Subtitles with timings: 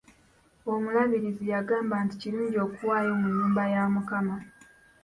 [0.73, 4.35] Omulabirizi yagamba nti kirungi okuwaayo mu nnyumba ya mukama.